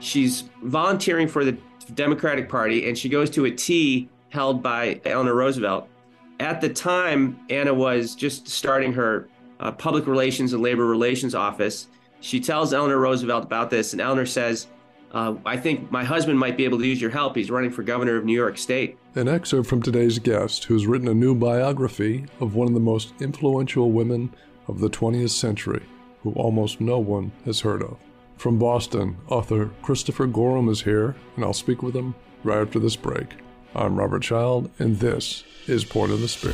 she's 0.00 0.44
volunteering 0.62 1.28
for 1.28 1.44
the 1.44 1.56
Democratic 1.94 2.48
Party, 2.48 2.88
and 2.88 2.96
she 2.96 3.08
goes 3.08 3.30
to 3.30 3.46
a 3.46 3.50
tea 3.50 4.08
held 4.30 4.62
by 4.62 5.00
Eleanor 5.04 5.34
Roosevelt. 5.34 5.88
At 6.40 6.60
the 6.60 6.68
time, 6.68 7.40
Anna 7.50 7.74
was 7.74 8.14
just 8.14 8.48
starting 8.48 8.92
her 8.92 9.28
uh, 9.60 9.72
public 9.72 10.06
relations 10.06 10.52
and 10.52 10.62
labor 10.62 10.86
relations 10.86 11.34
office. 11.34 11.88
She 12.20 12.40
tells 12.40 12.72
Eleanor 12.72 12.98
Roosevelt 12.98 13.44
about 13.44 13.70
this, 13.70 13.92
and 13.92 14.00
Eleanor 14.00 14.26
says, 14.26 14.68
uh, 15.12 15.34
I 15.46 15.56
think 15.56 15.90
my 15.90 16.04
husband 16.04 16.38
might 16.38 16.56
be 16.56 16.64
able 16.64 16.78
to 16.78 16.86
use 16.86 17.00
your 17.00 17.10
help. 17.10 17.34
He's 17.34 17.50
running 17.50 17.70
for 17.70 17.82
governor 17.82 18.16
of 18.16 18.24
New 18.24 18.34
York 18.34 18.58
State. 18.58 18.98
An 19.14 19.26
excerpt 19.26 19.66
from 19.66 19.80
today's 19.82 20.18
guest, 20.18 20.64
who's 20.64 20.86
written 20.86 21.08
a 21.08 21.14
new 21.14 21.34
biography 21.34 22.26
of 22.40 22.54
one 22.54 22.68
of 22.68 22.74
the 22.74 22.80
most 22.80 23.14
influential 23.20 23.90
women 23.90 24.34
of 24.66 24.80
the 24.80 24.90
20th 24.90 25.30
century, 25.30 25.84
who 26.22 26.32
almost 26.32 26.80
no 26.80 26.98
one 26.98 27.32
has 27.46 27.60
heard 27.60 27.82
of. 27.82 27.96
From 28.38 28.56
Boston, 28.56 29.16
author 29.28 29.68
Christopher 29.82 30.28
Gorham 30.28 30.68
is 30.68 30.82
here, 30.82 31.16
and 31.34 31.44
I'll 31.44 31.52
speak 31.52 31.82
with 31.82 31.96
him 31.96 32.14
right 32.44 32.60
after 32.60 32.78
this 32.78 32.94
break. 32.94 33.34
I'm 33.74 33.96
Robert 33.96 34.22
Child, 34.22 34.70
and 34.78 34.96
this 35.00 35.42
is 35.66 35.84
Point 35.84 36.12
of 36.12 36.20
the 36.20 36.28
Spear. 36.28 36.52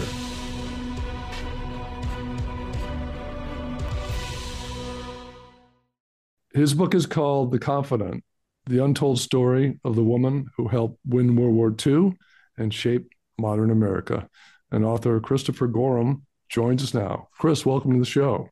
His 6.54 6.72
book 6.72 6.94
is 6.94 7.04
called 7.04 7.52
The 7.52 7.58
Confidant 7.58 8.24
The 8.64 8.82
Untold 8.82 9.18
Story 9.20 9.78
of 9.84 9.94
the 9.94 10.04
Woman 10.04 10.46
Who 10.56 10.68
Helped 10.68 10.98
Win 11.04 11.36
World 11.36 11.54
War 11.54 11.76
II 11.86 12.16
and 12.56 12.72
Shape 12.72 13.10
Modern 13.38 13.70
America. 13.70 14.26
And 14.70 14.86
author 14.86 15.20
Christopher 15.20 15.66
Gorham 15.66 16.24
joins 16.48 16.82
us 16.82 16.94
now. 16.94 17.28
Chris, 17.36 17.66
welcome 17.66 17.92
to 17.92 17.98
the 17.98 18.06
show. 18.06 18.48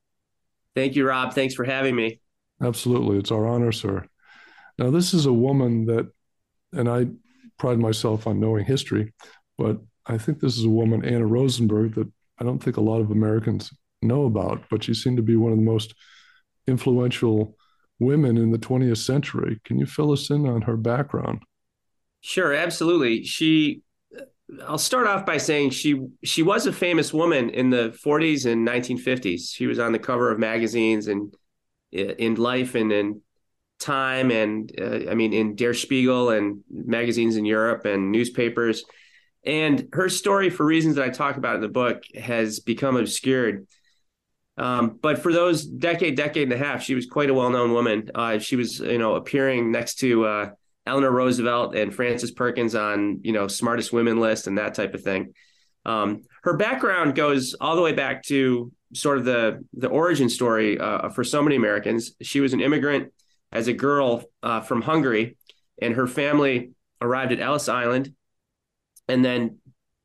Thank 0.75 0.97
you, 0.97 1.09
Rob. 1.09 1.33
Thanks 1.33 1.55
for 1.55 1.65
having 1.65 1.97
me. 1.97 2.21
Absolutely. 2.63 3.19
It's 3.19 3.31
our 3.31 3.47
honor, 3.47 3.73
sir. 3.73 4.07
Now, 4.79 4.91
this 4.91 5.13
is 5.13 5.27
a 5.27 5.33
woman 5.33 5.87
that, 5.87 6.11
and 6.73 6.89
I 6.89 7.07
pride 7.59 7.79
myself 7.79 8.27
on 8.27 8.41
knowing 8.41 8.65
history, 8.65 9.13
but 9.59 9.79
I 10.07 10.19
think 10.19 10.41
this 10.41 10.57
is 10.57 10.65
a 10.65 10.71
woman, 10.71 11.05
Anna 11.05 11.27
Rosenberg, 11.27 11.95
that 11.95 12.11
I 12.39 12.45
don't 12.45 12.63
think 12.63 12.77
a 12.77 12.83
lot 12.83 13.01
of 13.01 13.11
Americans 13.11 13.73
know 14.01 14.25
about, 14.25 14.63
but 14.71 14.83
she 14.83 14.95
seemed 14.95 15.17
to 15.19 15.23
be 15.23 15.37
one 15.37 15.53
of 15.53 15.59
the 15.59 15.65
most 15.65 15.95
influential 16.67 17.57
women 17.99 18.37
in 18.37 18.51
the 18.51 18.59
20th 18.59 18.99
century. 18.99 19.61
Can 19.65 19.79
you 19.79 19.87
fill 19.87 20.13
us 20.13 20.31
in 20.31 20.47
on 20.47 20.63
her 20.63 20.77
background? 20.77 21.43
Sure, 22.21 22.53
absolutely. 22.53 23.25
She 23.25 23.83
I'll 24.67 24.79
start 24.79 25.07
off 25.07 25.25
by 25.25 25.39
saying 25.39 25.71
she 25.71 26.07
she 26.25 26.43
was 26.43 26.67
a 26.67 26.73
famous 26.73 27.13
woman 27.13 27.51
in 27.51 27.71
the 27.71 27.97
40s 28.05 28.51
and 28.51 28.67
1950s. 28.67 29.53
She 29.53 29.67
was 29.67 29.79
on 29.79 29.93
the 29.93 29.99
cover 29.99 30.31
of 30.31 30.39
magazines 30.39 31.09
and 31.09 31.35
in 31.93 32.35
Life 32.37 32.75
and 32.75 32.91
in 32.93 33.21
Time 33.79 34.31
and 34.31 34.73
uh, 34.81 35.11
I 35.11 35.15
mean 35.15 35.33
in 35.33 35.57
Der 35.57 35.75
Spiegel 35.75 36.31
and 36.31 36.61
magazines 36.71 37.37
in 37.37 37.45
Europe 37.45 37.85
and 37.85 38.13
newspapers. 38.13 38.85
And 39.45 39.89
her 39.93 40.09
story, 40.09 40.51
for 40.51 40.65
reasons 40.65 40.95
that 40.97 41.05
I 41.05 41.11
talk 41.11 41.37
about 41.37 41.57
in 41.57 41.63
the 41.63 41.69
book, 41.69 42.05
has 42.15 42.61
become 42.61 42.97
obscured. 42.97 43.67
Um, 44.57 45.01
but 45.03 45.19
for 45.19 45.33
those 45.33 45.65
decade, 45.65 46.17
decade 46.17 46.45
and 46.45 46.53
a 46.53 46.65
half, 46.65 46.83
she 46.83 46.95
was 46.95 47.07
quite 47.07 47.31
a 47.31 47.35
well-known 47.35 47.73
woman. 47.73 48.11
Uh, 48.15 48.39
she 48.39 48.55
was, 48.55 48.79
you 48.79 48.99
know, 48.99 49.17
appearing 49.17 49.73
next 49.73 49.97
to 49.97 50.27
uh, 50.27 50.51
Eleanor 50.87 51.11
Roosevelt 51.11 51.75
and 51.75 51.93
Frances 51.93 52.31
Perkins 52.31 52.77
on, 52.77 53.21
you 53.23 53.33
know, 53.33 53.49
smartest 53.49 53.93
women 53.93 54.21
list 54.21 54.47
and 54.47 54.59
that 54.59 54.75
type 54.75 54.95
of 54.95 55.03
thing. 55.03 55.33
Um, 55.85 56.23
her 56.45 56.57
background 56.57 57.17
goes 57.17 57.55
all 57.55 57.75
the 57.75 57.83
way 57.83 57.93
back 57.93 58.23
to 58.25 58.71
sort 58.95 59.19
of 59.19 59.25
the 59.25 59.65
the 59.75 59.89
origin 59.89 60.29
story 60.29 60.79
uh, 60.79 61.09
for 61.09 61.25
so 61.25 61.43
many 61.43 61.57
Americans. 61.57 62.13
She 62.23 62.41
was 62.41 62.53
an 62.53 62.61
immigrant 62.61 63.13
as 63.51 63.69
a 63.69 63.73
girl 63.73 64.25
uh, 64.43 64.61
from 64.61 64.83
Hungary, 64.83 65.37
and 65.81 65.95
her 65.95 66.07
family 66.07 66.73
arrived 67.01 67.33
at 67.33 67.41
Ellis 67.41 67.69
Island, 67.69 68.15
and 69.09 69.25
then 69.25 69.59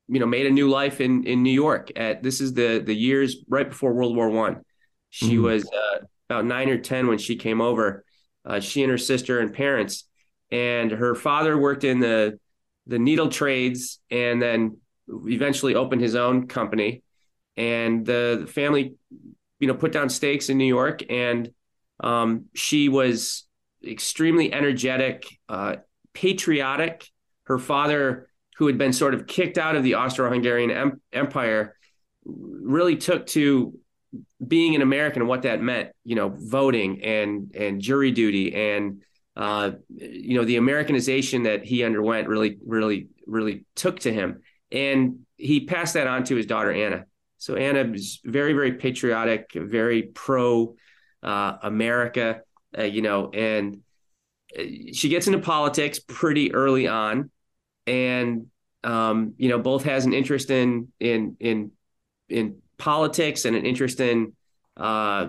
you 0.08 0.20
know 0.20 0.26
made 0.26 0.46
a 0.46 0.52
new 0.52 0.70
life 0.70 1.02
in 1.02 1.26
in 1.26 1.44
New 1.44 1.52
York. 1.52 1.92
At 1.96 2.24
this 2.24 2.42
is 2.42 2.54
the 2.54 2.80
the 2.80 2.96
years 2.96 3.38
right 3.48 3.68
before 3.68 3.94
World 3.94 4.16
War 4.16 4.30
One. 4.30 4.62
She 5.10 5.34
mm-hmm. 5.34 5.44
was 5.44 5.66
uh, 5.66 6.06
about 6.30 6.46
nine 6.46 6.70
or 6.70 6.78
ten 6.78 7.08
when 7.08 7.18
she 7.18 7.36
came 7.36 7.62
over. 7.62 8.04
Uh, 8.46 8.60
she 8.60 8.84
and 8.84 8.92
her 8.92 8.98
sister 8.98 9.40
and 9.40 9.54
parents, 9.54 10.08
and 10.52 10.92
her 10.92 11.16
father 11.16 11.58
worked 11.58 11.84
in 11.84 12.00
the 12.00 12.40
the 12.86 13.00
needle 13.00 13.30
trades, 13.30 14.00
and 14.10 14.42
then 14.42 14.78
eventually 15.10 15.76
opened 15.76 16.02
his 16.02 16.16
own 16.16 16.48
company. 16.48 17.04
And 17.58 18.06
the, 18.06 18.44
the 18.46 18.48
family, 18.48 18.96
you 19.60 19.68
know, 19.68 19.74
put 19.74 19.92
down 19.92 20.10
stakes 20.10 20.50
in 20.50 20.58
New 20.58 20.66
York, 20.66 21.04
and 21.10 21.52
um, 22.00 22.46
she 22.54 22.90
was 22.90 23.46
extremely 23.86 24.54
energetic, 24.54 25.26
uh, 25.50 25.78
patriotic. 26.14 27.10
Her 27.44 27.58
father 27.58 28.30
who 28.58 28.68
had 28.68 28.78
been 28.78 28.94
sort 28.94 29.14
of 29.14 29.28
kicked 29.28 29.58
out 29.58 29.76
of 29.76 29.84
the 29.84 29.96
Austro-Hungarian 29.96 30.72
em- 30.72 31.02
Empire, 31.14 31.76
really 32.26 32.98
took 32.98 33.26
to 33.28 33.78
being 34.46 34.76
an 34.76 34.82
American 34.82 35.22
and 35.22 35.30
what 35.30 35.44
that 35.44 35.62
meant. 35.62 35.90
You 36.04 36.16
know, 36.16 36.30
voting 36.36 37.04
and 37.04 37.54
and 37.56 37.82
jury 37.82 38.12
duty 38.12 38.54
and 38.54 39.02
uh, 39.36 39.72
you 39.96 40.38
know 40.38 40.46
the 40.46 40.58
Americanization 40.58 41.44
that 41.44 41.64
he 41.64 41.84
underwent 41.84 42.28
really 42.28 42.58
really 42.66 43.10
really 43.26 43.66
took 43.76 44.00
to 44.02 44.14
him, 44.14 44.42
and 44.72 45.20
he 45.38 45.66
passed 45.66 45.94
that 45.94 46.08
on 46.08 46.24
to 46.26 46.36
his 46.36 46.46
daughter 46.46 46.72
Anna. 46.72 47.06
So 47.38 47.56
Anna 47.56 47.92
is 47.92 48.20
very 48.24 48.54
very 48.54 48.74
patriotic, 48.74 49.52
very 49.54 50.04
pro 50.04 50.76
uh, 51.24 51.58
America. 51.62 52.42
Uh, 52.78 52.84
you 52.84 53.02
know, 53.02 53.30
and 53.32 53.82
uh, 54.58 54.64
she 54.94 55.10
gets 55.10 55.28
into 55.28 55.40
politics 55.40 56.00
pretty 56.00 56.54
early 56.54 56.88
on 56.88 57.32
and 57.88 58.48
um, 58.84 59.34
you 59.38 59.50
know 59.50 59.58
both 59.58 59.84
has 59.84 60.06
an 60.06 60.14
interest 60.14 60.52
in 60.52 60.90
in 61.00 61.38
in 61.40 61.72
in 62.30 62.58
politics 62.78 63.46
and 63.46 63.56
an 63.56 63.66
interest 63.66 64.00
in 64.00 64.34
uh, 64.76 65.28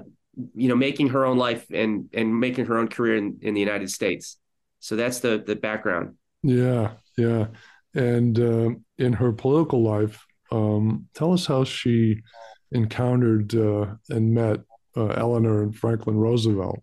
you 0.55 0.69
know 0.69 0.77
making 0.77 1.09
her 1.11 1.25
own 1.25 1.39
life 1.39 1.67
and 1.73 2.11
and 2.13 2.39
making 2.39 2.67
her 2.67 2.77
own 2.77 2.89
career 2.89 3.17
in, 3.17 3.39
in 3.41 3.55
the 3.55 3.61
United 3.61 3.91
States. 3.91 4.37
So 4.81 4.97
that's 4.97 5.21
the 5.21 5.43
the 5.45 5.57
background. 5.57 6.17
Yeah, 6.43 6.93
yeah. 7.17 7.47
And 7.95 8.39
uh, 8.39 8.71
in 8.99 9.13
her 9.15 9.33
political 9.33 9.83
life, 9.83 10.27
um, 10.51 11.09
tell 11.15 11.33
us 11.33 11.47
how 11.47 11.65
she 11.65 12.23
encountered 12.73 13.55
uh, 13.55 13.87
and 14.11 14.35
met 14.35 14.61
uh, 14.97 15.09
Eleanor 15.09 15.63
and 15.63 15.77
Franklin 15.77 16.17
Roosevelt. 16.17 16.83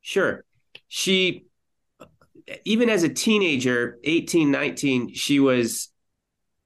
Sure. 0.00 0.44
She 0.88 1.46
even 2.64 2.90
as 2.90 3.02
a 3.02 3.08
teenager, 3.08 3.98
18, 4.04 4.50
19, 4.50 5.14
she 5.14 5.40
was 5.40 5.90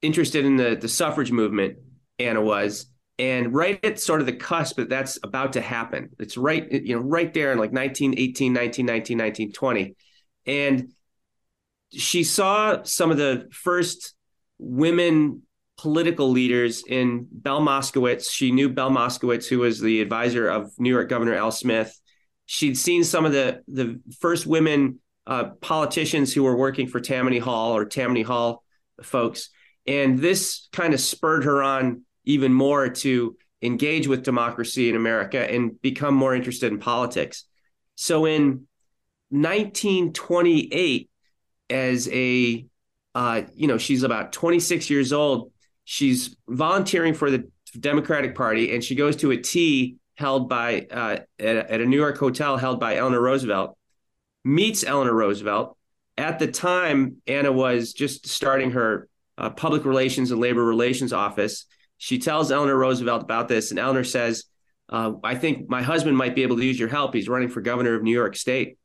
interested 0.01 0.45
in 0.45 0.57
the, 0.57 0.75
the 0.75 0.87
suffrage 0.87 1.31
movement, 1.31 1.77
Anna 2.17 2.41
was. 2.41 2.87
And 3.17 3.53
right 3.53 3.83
at 3.83 3.99
sort 3.99 4.21
of 4.21 4.27
the 4.27 4.33
cusp 4.33 4.77
that 4.77 4.89
that's 4.89 5.19
about 5.23 5.53
to 5.53 5.61
happen. 5.61 6.09
It's 6.19 6.37
right, 6.37 6.71
you 6.71 6.95
know, 6.95 7.01
right 7.01 7.33
there 7.33 7.51
in 7.51 7.57
like 7.57 7.71
1918, 7.71 8.53
19, 8.53 8.85
19, 8.85 9.17
19, 9.17 9.51
20. 9.51 9.95
And 10.45 10.93
she 11.91 12.23
saw 12.23 12.83
some 12.83 13.11
of 13.11 13.17
the 13.17 13.49
first 13.51 14.13
women 14.57 15.41
political 15.81 16.29
leaders 16.29 16.83
in 16.85 17.25
Belle 17.31 17.61
Moskowitz. 17.61 18.29
She 18.29 18.51
knew 18.51 18.67
Belle 18.67 18.91
Moskowitz, 18.91 19.47
who 19.47 19.59
was 19.59 19.79
the 19.79 20.01
advisor 20.01 20.49
of 20.49 20.77
New 20.77 20.89
York 20.89 21.07
Governor 21.07 21.35
Al 21.35 21.51
Smith. 21.51 21.97
She'd 22.47 22.77
seen 22.77 23.05
some 23.05 23.25
of 23.25 23.31
the 23.31 23.61
the 23.69 24.01
first 24.19 24.45
women 24.45 24.99
uh, 25.25 25.51
politicians 25.61 26.33
who 26.33 26.43
were 26.43 26.57
working 26.57 26.87
for 26.87 26.99
Tammany 26.99 27.39
Hall 27.39 27.77
or 27.77 27.85
Tammany 27.85 28.23
Hall 28.23 28.63
folks. 29.01 29.51
And 29.87 30.19
this 30.19 30.67
kind 30.73 30.93
of 30.93 30.99
spurred 30.99 31.45
her 31.45 31.63
on 31.63 32.03
even 32.25 32.53
more 32.53 32.89
to 32.89 33.37
engage 33.61 34.07
with 34.07 34.23
democracy 34.23 34.89
in 34.89 34.97
America 34.97 35.49
and 35.49 35.81
become 35.81 36.13
more 36.13 36.35
interested 36.35 36.73
in 36.73 36.79
politics. 36.79 37.45
So 37.95 38.25
in 38.25 38.67
1928, 39.29 41.09
as 41.69 42.09
a, 42.11 42.65
uh, 43.15 43.41
you 43.53 43.67
know, 43.67 43.77
she's 43.77 44.03
about 44.03 44.33
26 44.33 44.89
years 44.89 45.13
old, 45.13 45.51
she's 45.91 46.35
volunteering 46.47 47.15
for 47.15 47.31
the 47.31 47.49
Democratic 47.79 48.35
Party 48.35 48.75
and 48.75 48.83
she 48.83 48.93
goes 48.93 49.15
to 49.15 49.31
a 49.31 49.37
tea 49.37 49.95
held 50.13 50.47
by, 50.47 50.85
uh, 50.91 51.17
at, 51.39 51.55
at 51.55 51.81
a 51.81 51.85
New 51.85 51.97
York 51.97 52.15
hotel 52.15 52.57
held 52.57 52.79
by 52.79 52.97
Eleanor 52.97 53.19
Roosevelt 53.19 53.75
meets 54.45 54.83
Eleanor 54.83 55.15
Roosevelt. 55.15 55.75
At 56.15 56.37
the 56.37 56.45
time, 56.45 57.15
Anna 57.25 57.51
was 57.51 57.93
just 57.93 58.27
starting 58.27 58.69
her 58.71 59.07
uh, 59.39 59.49
public 59.49 59.83
relations 59.83 60.29
and 60.29 60.39
labor 60.39 60.63
relations 60.63 61.11
office. 61.11 61.65
She 61.97 62.19
tells 62.19 62.51
Eleanor 62.51 62.77
Roosevelt 62.77 63.23
about 63.23 63.47
this, 63.47 63.71
and 63.71 63.79
Eleanor 63.79 64.03
says, 64.03 64.43
uh, 64.89 65.13
I 65.23 65.33
think 65.33 65.69
my 65.69 65.81
husband 65.81 66.15
might 66.15 66.35
be 66.35 66.43
able 66.43 66.57
to 66.57 66.65
use 66.65 66.79
your 66.79 66.89
help. 66.89 67.15
He's 67.15 67.27
running 67.27 67.49
for 67.49 67.61
governor 67.61 67.95
of 67.95 68.03
New 68.03 68.13
York 68.13 68.35
State. 68.35 68.77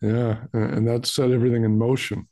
Yeah, 0.00 0.38
and 0.54 0.88
that 0.88 1.04
set 1.04 1.30
everything 1.30 1.64
in 1.64 1.76
motion. 1.76 2.26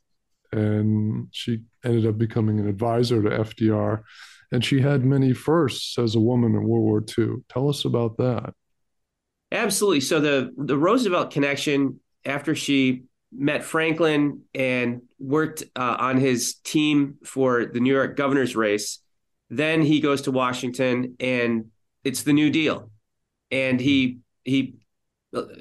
And 0.51 1.27
she 1.31 1.61
ended 1.83 2.05
up 2.05 2.17
becoming 2.17 2.59
an 2.59 2.67
advisor 2.67 3.21
to 3.21 3.29
FDR. 3.29 4.01
And 4.51 4.63
she 4.63 4.81
had 4.81 5.03
many 5.03 5.33
firsts 5.33 5.97
as 5.97 6.15
a 6.15 6.19
woman 6.19 6.55
in 6.55 6.63
World 6.63 6.83
War 6.83 7.03
II. 7.17 7.43
Tell 7.49 7.69
us 7.69 7.83
about 7.85 8.17
that. 8.17 8.53
Absolutely. 9.51 10.01
So 10.01 10.19
the 10.19 10.53
the 10.57 10.77
Roosevelt 10.77 11.31
connection 11.31 11.99
after 12.25 12.55
she 12.55 13.03
met 13.31 13.63
Franklin 13.63 14.41
and 14.53 15.01
worked 15.19 15.63
uh, 15.75 15.97
on 15.99 16.17
his 16.17 16.55
team 16.63 17.15
for 17.23 17.65
the 17.65 17.79
New 17.79 17.93
York 17.93 18.15
governor's 18.15 18.55
race. 18.55 18.99
Then 19.49 19.81
he 19.81 20.01
goes 20.01 20.23
to 20.23 20.31
Washington, 20.31 21.15
and 21.19 21.71
it's 22.03 22.23
the 22.23 22.33
New 22.33 22.49
Deal. 22.49 22.91
And 23.51 23.79
he 23.79 24.19
he 24.43 24.75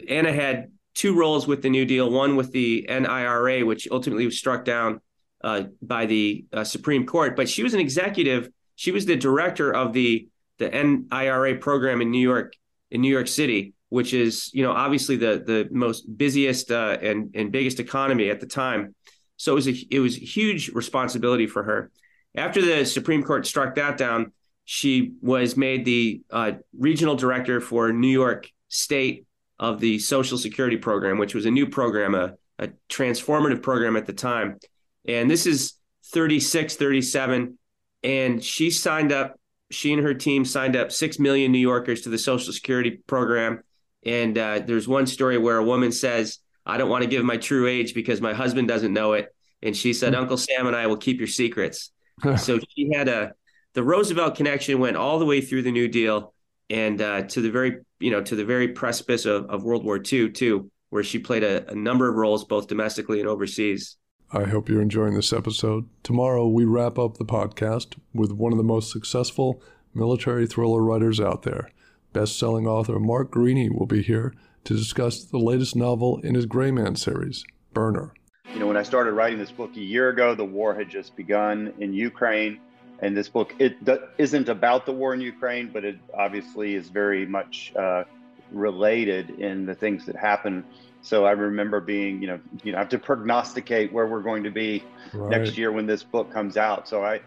Anna 0.09 0.33
had 0.33 0.73
two 0.97 1.15
roles 1.15 1.47
with 1.47 1.63
the 1.63 1.71
New 1.71 1.85
Deal, 1.85 2.11
one 2.11 2.35
with 2.35 2.51
the 2.51 2.87
NIRA, 2.89 3.65
which 3.65 3.87
ultimately 3.93 4.25
was 4.25 4.39
struck 4.39 4.65
down 4.65 5.01
uh, 5.45 5.65
by 5.83 6.07
the 6.07 6.47
uh, 6.53 6.65
Supreme 6.65 7.07
Court. 7.07 7.37
But 7.37 7.49
she 7.49 7.63
was 7.63 7.75
an 7.75 7.81
executive. 7.81 8.49
She 8.75 8.91
was 8.91 9.07
the 9.07 9.17
director 9.17 9.73
of 9.73 9.93
the 9.93 10.29
the 10.59 10.71
NIRA 10.71 11.57
program 11.57 12.01
in 12.01 12.11
New 12.11 12.21
York 12.21 12.55
in 12.91 13.03
New 13.03 13.13
York 13.13 13.29
City, 13.29 13.75
which 13.91 14.15
is 14.15 14.51
you 14.55 14.63
know 14.63 14.73
obviously 14.73 15.17
the 15.17 15.43
the 15.47 15.69
most 15.71 16.03
busiest 16.17 16.73
uh, 16.73 16.97
and 17.01 17.31
and 17.35 17.53
biggest 17.53 17.79
economy 17.79 18.31
at 18.31 18.41
the 18.41 18.47
time. 18.47 18.95
So 19.37 19.53
it 19.53 19.55
was 19.55 19.69
a 19.69 19.87
it 19.91 20.01
was 20.01 20.17
a 20.17 20.21
huge 20.21 20.71
responsibility 20.71 21.47
for 21.47 21.63
her. 21.63 21.91
After 22.35 22.63
the 22.63 22.85
Supreme 22.85 23.23
Court 23.23 23.47
struck 23.47 23.75
that 23.75 23.99
down, 23.99 24.33
she 24.65 25.13
was 25.21 25.57
made 25.57 25.85
the 25.85 26.23
uh, 26.31 26.53
regional 26.79 27.17
director 27.17 27.61
for 27.61 27.93
New 27.93 28.09
York 28.09 28.49
State 28.69 29.27
of 29.59 29.81
the 29.81 29.99
Social 29.99 30.39
Security 30.39 30.77
program, 30.77 31.19
which 31.19 31.35
was 31.35 31.47
a 31.47 31.51
new 31.51 31.67
program, 31.67 32.15
a, 32.15 32.35
a 32.59 32.69
transformative 32.89 33.63
program 33.63 33.97
at 33.97 34.07
the 34.07 34.13
time. 34.13 34.59
And 35.07 35.31
this 35.31 35.47
is 35.47 35.75
36, 36.07 36.77
37. 36.77 37.59
And 38.03 38.43
she 38.43 38.71
signed 38.71 39.13
up, 39.13 39.39
she 39.71 39.93
and 39.93 40.03
her 40.03 40.15
team 40.15 40.45
signed 40.45 40.77
up 40.77 40.93
6 40.93 41.19
million 41.19 41.53
New 41.53 41.59
Yorkers 41.59 42.03
to 42.03 42.09
the 42.09 42.19
Social 42.19 42.53
Security 42.53 42.91
program. 43.07 43.63
And 44.05 44.37
uh, 44.39 44.61
there's 44.61 44.87
one 44.87 45.07
story 45.07 45.39
where 45.39 45.57
a 45.57 45.65
woman 45.65 45.91
says, 45.91 46.39
I 46.65 46.77
don't 46.77 46.91
want 46.91 47.03
to 47.03 47.11
give 47.11 47.25
my 47.25 47.37
true 47.37 47.67
age 47.67 47.95
because 47.95 48.21
my 48.21 48.35
husband 48.35 48.69
doesn't 48.69 48.93
know 48.93 49.15
it. 49.15 49.35
And 49.63 49.77
she 49.77 49.93
said, 49.93 50.13
mm-hmm. 50.13 50.23
Uncle 50.23 50.37
Sam 50.37 50.67
and 50.67 50.77
I 50.77 50.87
will 50.87 50.97
keep 50.97 51.19
your 51.19 51.29
secrets. 51.29 51.91
so 52.37 52.59
she 52.75 52.91
had 52.93 53.09
a, 53.09 53.33
the 53.75 53.83
Roosevelt 53.83 54.37
connection 54.37 54.79
went 54.79 54.97
all 54.97 55.19
the 55.19 55.25
way 55.25 55.41
through 55.41 55.63
the 55.63 55.73
New 55.73 55.89
Deal 55.89 56.35
and 56.71 57.01
uh, 57.01 57.23
to 57.23 57.41
the 57.41 57.51
very 57.51 57.79
you 57.99 58.11
know 58.11 58.23
to 58.23 58.37
the 58.37 58.45
very 58.45 58.69
precipice 58.69 59.25
of, 59.25 59.49
of 59.51 59.65
World 59.65 59.85
War 59.85 60.01
II 60.01 60.31
too, 60.31 60.71
where 60.91 61.03
she 61.03 61.19
played 61.19 61.45
a, 61.45 61.71
a 61.71 61.75
number 61.75 62.09
of 62.09 62.17
roles 62.17 62.45
both 62.45 62.69
domestically 62.69 63.21
and 63.21 63.29
overseas. 63.29 63.97
I 64.33 64.45
hope 64.45 64.69
you're 64.69 64.83
enjoying 64.83 65.15
this 65.15 65.33
episode. 65.33 65.89
Tomorrow 66.03 66.49
we 66.49 66.65
wrap 66.65 66.99
up 66.99 67.17
the 67.17 67.25
podcast 67.25 67.95
with 68.13 68.33
one 68.33 68.53
of 68.53 68.59
the 68.59 68.65
most 68.65 68.91
successful 68.91 69.63
military 69.95 70.47
thriller 70.47 70.83
writers 70.83 71.21
out 71.21 71.43
there. 71.43 71.71
Best-selling 72.13 72.67
author 72.67 72.99
Mark 72.99 73.31
Greaney 73.31 73.71
will 73.71 73.87
be 73.87 74.03
here 74.03 74.35
to 74.65 74.75
discuss 74.75 75.25
the 75.25 75.39
latest 75.39 75.77
novel 75.77 76.19
in 76.25 76.35
his 76.35 76.47
Gray 76.47 76.73
Man 76.73 76.97
series, 76.97 77.45
Burner. 77.73 78.13
You 78.53 78.59
know, 78.59 78.67
when 78.67 78.77
I 78.77 78.83
started 78.83 79.13
writing 79.13 79.39
this 79.39 79.53
book 79.53 79.77
a 79.77 79.81
year 79.81 80.09
ago, 80.09 80.35
the 80.35 80.45
war 80.45 80.75
had 80.75 80.91
just 80.91 81.15
begun 81.15 81.73
in 81.79 81.93
Ukraine 81.93 82.59
and 83.01 83.17
this 83.17 83.29
book 83.29 83.55
it 83.59 83.77
isn't 84.19 84.49
about 84.49 84.87
the 84.87 84.93
war 84.93 85.15
in 85.15 85.21
Ukraine, 85.21 85.71
but 85.73 85.85
it 85.85 85.99
obviously 86.15 86.75
is 86.75 86.89
very 86.89 87.27
much 87.27 87.73
uh, 87.77 88.05
related 88.51 89.31
in 89.39 89.67
the 89.67 89.75
things 89.75 90.07
that 90.07 90.17
happen. 90.17 90.65
So 91.03 91.25
I 91.25 91.33
remember 91.33 91.81
being, 91.81 92.21
you 92.21 92.29
know, 92.29 92.41
you 92.65 92.73
know, 92.73 92.79
I 92.79 92.81
have 92.81 92.89
to 92.91 92.99
prognosticate 92.99 93.93
where 93.93 94.07
we're 94.07 94.23
going 94.23 94.43
to 94.45 94.51
be 94.51 94.83
right. 95.13 95.31
next 95.39 95.57
year 95.57 95.71
when 95.71 95.87
this 95.87 96.03
book 96.03 96.33
comes 96.33 96.57
out. 96.57 96.89
So 96.89 97.05
I 97.05 97.21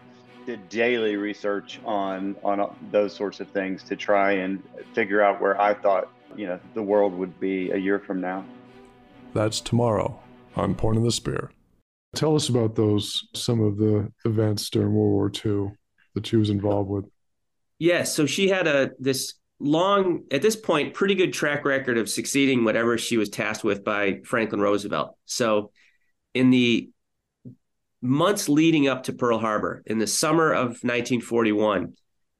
did 0.46 0.68
daily 0.68 1.16
research 1.16 1.80
on 1.84 2.36
on 2.42 2.74
those 2.90 3.14
sorts 3.14 3.40
of 3.40 3.48
things 3.48 3.82
to 3.84 3.96
try 3.96 4.32
and 4.32 4.62
figure 4.94 5.22
out 5.22 5.40
where 5.40 5.60
I 5.60 5.74
thought, 5.74 6.08
you 6.36 6.46
know, 6.46 6.60
the 6.74 6.82
world 6.82 7.14
would 7.14 7.38
be 7.40 7.70
a 7.70 7.76
year 7.76 7.98
from 7.98 8.20
now. 8.20 8.44
That's 9.32 9.60
tomorrow 9.60 10.20
on 10.56 10.74
Point 10.74 10.98
of 10.98 11.04
the 11.04 11.12
Spear. 11.12 11.50
Tell 12.20 12.36
us 12.36 12.50
about 12.50 12.76
those, 12.76 13.26
some 13.34 13.62
of 13.62 13.78
the 13.78 14.12
events 14.26 14.68
during 14.68 14.92
World 14.92 15.10
War 15.10 15.32
II 15.42 15.72
that 16.14 16.26
she 16.26 16.36
was 16.36 16.50
involved 16.50 16.90
with. 16.90 17.06
Yes. 17.78 17.98
Yeah, 17.98 18.02
so 18.02 18.26
she 18.26 18.46
had 18.46 18.66
a 18.66 18.90
this 18.98 19.36
long, 19.58 20.24
at 20.30 20.42
this 20.42 20.54
point, 20.54 20.92
pretty 20.92 21.14
good 21.14 21.32
track 21.32 21.64
record 21.64 21.96
of 21.96 22.10
succeeding 22.10 22.62
whatever 22.62 22.98
she 22.98 23.16
was 23.16 23.30
tasked 23.30 23.64
with 23.64 23.84
by 23.84 24.20
Franklin 24.22 24.60
Roosevelt. 24.60 25.16
So 25.24 25.70
in 26.34 26.50
the 26.50 26.90
months 28.02 28.50
leading 28.50 28.86
up 28.86 29.04
to 29.04 29.14
Pearl 29.14 29.38
Harbor, 29.38 29.82
in 29.86 29.98
the 29.98 30.06
summer 30.06 30.52
of 30.52 30.82
1941, 30.82 31.94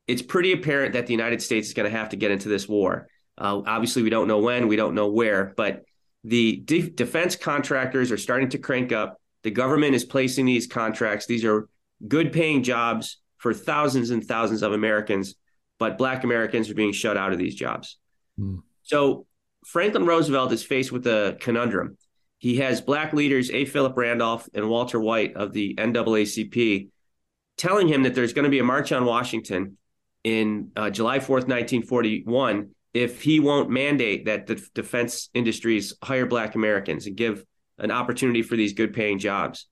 it's 0.06 0.20
pretty 0.20 0.52
apparent 0.52 0.92
that 0.92 1.06
the 1.06 1.14
United 1.14 1.40
States 1.40 1.68
is 1.68 1.72
going 1.72 1.90
to 1.90 1.96
have 1.96 2.10
to 2.10 2.16
get 2.16 2.30
into 2.30 2.50
this 2.50 2.68
war. 2.68 3.08
Uh, 3.38 3.62
obviously, 3.66 4.02
we 4.02 4.10
don't 4.10 4.28
know 4.28 4.40
when, 4.40 4.68
we 4.68 4.76
don't 4.76 4.94
know 4.94 5.08
where, 5.08 5.54
but 5.56 5.84
the 6.22 6.56
de- 6.66 6.90
defense 6.90 7.34
contractors 7.34 8.12
are 8.12 8.18
starting 8.18 8.50
to 8.50 8.58
crank 8.58 8.92
up. 8.92 9.16
The 9.42 9.50
government 9.50 9.94
is 9.94 10.04
placing 10.04 10.46
these 10.46 10.66
contracts. 10.66 11.26
These 11.26 11.44
are 11.44 11.68
good 12.06 12.32
paying 12.32 12.62
jobs 12.62 13.18
for 13.38 13.54
thousands 13.54 14.10
and 14.10 14.24
thousands 14.24 14.62
of 14.62 14.72
Americans, 14.72 15.34
but 15.78 15.98
Black 15.98 16.24
Americans 16.24 16.68
are 16.70 16.74
being 16.74 16.92
shut 16.92 17.16
out 17.16 17.32
of 17.32 17.38
these 17.38 17.54
jobs. 17.54 17.98
Mm. 18.38 18.62
So 18.82 19.26
Franklin 19.66 20.06
Roosevelt 20.06 20.52
is 20.52 20.62
faced 20.62 20.92
with 20.92 21.06
a 21.06 21.36
conundrum. 21.40 21.96
He 22.38 22.56
has 22.58 22.80
Black 22.80 23.12
leaders, 23.12 23.50
A. 23.50 23.64
Philip 23.64 23.96
Randolph 23.96 24.48
and 24.54 24.68
Walter 24.68 24.98
White 24.98 25.36
of 25.36 25.52
the 25.52 25.74
NAACP, 25.74 26.88
telling 27.56 27.88
him 27.88 28.02
that 28.04 28.14
there's 28.14 28.32
going 28.32 28.44
to 28.44 28.50
be 28.50 28.58
a 28.58 28.64
march 28.64 28.92
on 28.92 29.04
Washington 29.04 29.76
in 30.24 30.70
uh, 30.76 30.90
July 30.90 31.18
4th, 31.18 31.48
1941, 31.48 32.70
if 32.92 33.22
he 33.22 33.40
won't 33.40 33.70
mandate 33.70 34.26
that 34.26 34.46
the 34.46 34.62
defense 34.74 35.30
industries 35.34 35.94
hire 36.02 36.26
Black 36.26 36.54
Americans 36.54 37.06
and 37.06 37.16
give 37.16 37.44
an 37.80 37.90
opportunity 37.90 38.42
for 38.42 38.56
these 38.56 38.72
good 38.72 38.92
paying 38.92 39.18
jobs. 39.18 39.66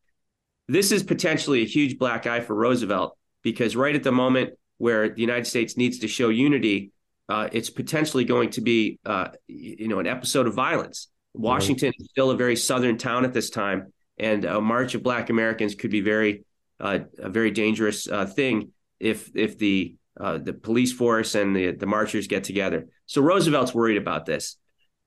This 0.66 0.92
is 0.92 1.02
potentially 1.02 1.62
a 1.62 1.66
huge 1.66 1.98
black 1.98 2.26
eye 2.26 2.40
for 2.40 2.54
Roosevelt 2.54 3.16
because 3.42 3.76
right 3.76 3.94
at 3.94 4.02
the 4.02 4.12
moment 4.12 4.50
where 4.78 5.08
the 5.08 5.20
United 5.20 5.46
States 5.46 5.76
needs 5.76 6.00
to 6.00 6.08
show 6.08 6.28
unity, 6.28 6.92
uh, 7.28 7.48
it's 7.52 7.70
potentially 7.70 8.24
going 8.24 8.50
to 8.50 8.60
be, 8.60 8.98
uh, 9.04 9.28
you 9.46 9.88
know, 9.88 9.98
an 9.98 10.06
episode 10.06 10.46
of 10.46 10.54
violence. 10.54 11.08
Washington 11.34 11.88
right. 11.88 12.00
is 12.00 12.08
still 12.10 12.30
a 12.30 12.36
very 12.36 12.56
southern 12.56 12.98
town 12.98 13.24
at 13.24 13.32
this 13.32 13.50
time, 13.50 13.92
and 14.18 14.44
a 14.44 14.60
march 14.60 14.94
of 14.94 15.02
Black 15.02 15.30
Americans 15.30 15.74
could 15.74 15.90
be 15.90 16.00
very, 16.00 16.44
uh, 16.80 17.00
a 17.18 17.28
very 17.28 17.50
dangerous 17.50 18.08
uh, 18.08 18.26
thing 18.26 18.72
if 18.98 19.30
if 19.36 19.58
the 19.58 19.94
uh, 20.18 20.38
the 20.38 20.52
police 20.52 20.92
force 20.92 21.34
and 21.34 21.54
the 21.54 21.72
the 21.72 21.86
marchers 21.86 22.26
get 22.26 22.44
together. 22.44 22.86
So 23.06 23.22
Roosevelt's 23.22 23.74
worried 23.74 23.98
about 23.98 24.26
this. 24.26 24.56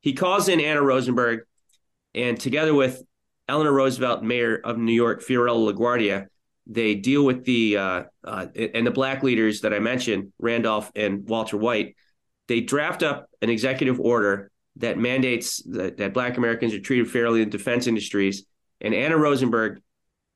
He 0.02 0.14
calls 0.14 0.48
in 0.48 0.60
Anna 0.60 0.82
Rosenberg 0.82 1.42
and 2.14 2.40
together 2.40 2.74
with 2.74 3.02
Eleanor 3.48 3.74
Roosevelt, 3.74 4.24
mayor 4.24 4.60
of 4.64 4.78
New 4.78 4.94
York, 4.94 5.22
Fiorello 5.22 5.72
LaGuardia, 5.72 6.28
they 6.68 6.96
deal 6.96 7.26
with 7.26 7.44
the 7.44 7.78
uh, 7.78 8.04
uh, 8.24 8.48
and 8.56 8.86
the 8.86 8.92
black 8.92 9.24
leaders 9.24 9.62
that 9.62 9.74
I 9.74 9.80
mentioned, 9.80 10.32
Randolph 10.40 10.92
and 10.96 11.28
Walter 11.28 11.58
White. 11.58 11.96
They 12.48 12.62
draft 12.62 13.04
up 13.04 13.28
an 13.42 13.50
executive 13.50 14.00
order 14.00 14.52
that 14.78 14.98
mandates 14.98 15.62
that, 15.64 15.98
that 15.98 16.14
black 16.14 16.38
Americans 16.38 16.74
are 16.74 16.80
treated 16.80 17.10
fairly 17.10 17.42
in 17.42 17.50
defense 17.50 17.88
industries. 17.88 18.46
And 18.80 18.94
Anna 18.94 19.18
Rosenberg 19.18 19.82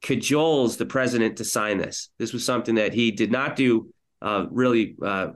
cajoles 0.03 0.77
the 0.77 0.85
president 0.85 1.37
to 1.37 1.45
sign 1.45 1.77
this. 1.77 2.09
This 2.17 2.33
was 2.33 2.45
something 2.45 2.75
that 2.75 2.93
he 2.93 3.11
did 3.11 3.31
not 3.31 3.55
do 3.55 3.89
uh, 4.21 4.45
really 4.51 4.95
uh, 5.01 5.29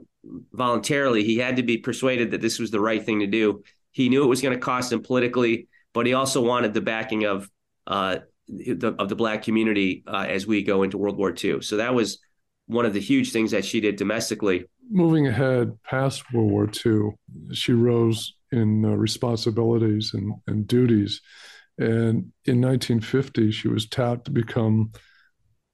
voluntarily. 0.52 1.24
He 1.24 1.38
had 1.38 1.56
to 1.56 1.62
be 1.62 1.78
persuaded 1.78 2.32
that 2.32 2.40
this 2.40 2.58
was 2.58 2.70
the 2.70 2.80
right 2.80 3.04
thing 3.04 3.20
to 3.20 3.26
do. 3.26 3.62
He 3.90 4.08
knew 4.08 4.22
it 4.22 4.28
was 4.28 4.42
going 4.42 4.54
to 4.54 4.60
cost 4.60 4.92
him 4.92 5.02
politically 5.02 5.68
but 5.92 6.06
he 6.06 6.14
also 6.14 6.42
wanted 6.42 6.74
the 6.74 6.80
backing 6.80 7.24
of 7.24 7.48
uh, 7.86 8.18
the, 8.48 8.94
of 8.98 9.08
the 9.08 9.16
black 9.16 9.42
community 9.42 10.02
uh, 10.06 10.26
as 10.28 10.46
we 10.46 10.62
go 10.62 10.82
into 10.82 10.98
World 10.98 11.16
War 11.16 11.34
II. 11.36 11.62
So 11.62 11.76
that 11.76 11.94
was 11.94 12.18
one 12.66 12.86
of 12.86 12.94
the 12.94 13.00
huge 13.00 13.32
things 13.32 13.50
that 13.50 13.64
she 13.64 13.80
did 13.80 13.96
domestically. 13.96 14.64
Moving 14.90 15.26
ahead 15.26 15.76
past 15.84 16.24
World 16.32 16.50
War 16.50 16.70
II, 16.84 17.10
she 17.52 17.72
rose 17.72 18.34
in 18.52 18.84
uh, 18.84 18.88
responsibilities 18.88 20.12
and, 20.14 20.34
and 20.46 20.66
duties. 20.66 21.20
And 21.78 22.32
in 22.44 22.60
1950, 22.60 23.50
she 23.52 23.68
was 23.68 23.88
tapped 23.88 24.26
to 24.26 24.30
become 24.30 24.92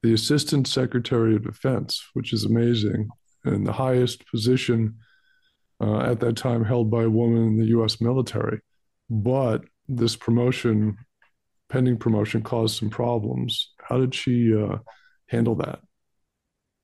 the 0.03 0.13
Assistant 0.13 0.69
Secretary 0.69 1.35
of 1.35 1.45
Defense, 1.45 2.03
which 2.15 2.33
is 2.33 2.45
amazing, 2.45 3.09
and 3.45 3.67
the 3.67 3.73
highest 3.73 4.27
position 4.31 4.97
uh, 5.81 6.01
at 6.01 6.21
that 6.21 6.37
time 6.37 6.65
held 6.65 6.91
by 6.91 7.05
a 7.05 7.11
woman 7.11 7.43
in 7.47 7.59
the 7.59 7.67
US 7.79 8.01
military. 8.01 8.61
But 9.11 9.65
this 9.89 10.17
promotion, 10.17 10.97
pending 11.69 11.99
promotion, 11.99 12.43
caused 12.43 12.79
some 12.79 12.91
problems. 12.91 13.73
How 13.79 13.99
did 13.99 14.15
she 14.15 14.55
uh, 14.55 14.79
handle 15.29 15.57
that? 15.57 15.81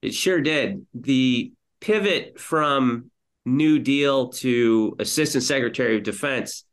It 0.02 0.14
sure 0.14 0.40
did. 0.40 0.87
The 0.94 1.52
pivot 1.80 2.38
from 2.40 3.11
New 3.44 3.78
Deal 3.78 4.28
to 4.28 4.97
Assistant 4.99 5.44
Secretary 5.44 5.97
of 5.97 6.02
Defense 6.02 6.64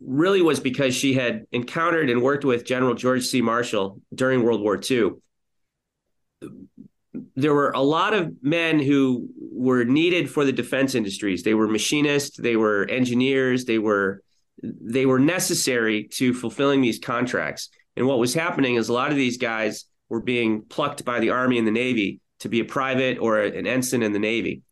really 0.00 0.42
was 0.42 0.60
because 0.60 0.94
she 0.94 1.14
had 1.14 1.46
encountered 1.52 2.10
and 2.10 2.22
worked 2.22 2.44
with 2.44 2.64
General 2.64 2.94
George 2.94 3.24
C. 3.24 3.40
Marshall 3.40 4.00
during 4.14 4.42
World 4.42 4.60
War 4.60 4.78
II. 4.78 5.12
There 7.34 7.54
were 7.54 7.70
a 7.70 7.80
lot 7.80 8.12
of 8.12 8.34
men 8.42 8.78
who 8.78 9.28
were 9.38 9.84
needed 9.84 10.30
for 10.30 10.44
the 10.44 10.52
defense 10.52 10.94
industries. 10.94 11.42
They 11.42 11.54
were 11.54 11.66
machinists, 11.66 12.36
they 12.36 12.56
were 12.56 12.86
engineers, 12.90 13.64
they 13.64 13.78
were 13.78 14.22
they 14.62 15.06
were 15.06 15.18
necessary 15.18 16.04
to 16.04 16.32
fulfilling 16.32 16.80
these 16.80 16.98
contracts. 16.98 17.68
And 17.96 18.06
what 18.06 18.18
was 18.18 18.34
happening 18.34 18.76
is 18.76 18.88
a 18.88 18.92
lot 18.92 19.10
of 19.10 19.16
these 19.16 19.38
guys 19.38 19.84
were 20.08 20.20
being 20.20 20.62
plucked 20.62 21.04
by 21.04 21.20
the 21.20 21.30
Army 21.30 21.58
and 21.58 21.66
the 21.66 21.72
Navy 21.72 22.20
to 22.40 22.48
be 22.48 22.60
a 22.60 22.64
private 22.64 23.18
or 23.18 23.40
an 23.40 23.66
ensign 23.66 24.02
in 24.02 24.12
the 24.12 24.18
Navy. 24.18 24.62